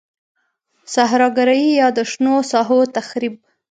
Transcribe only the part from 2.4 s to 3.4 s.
ساحو تخریب.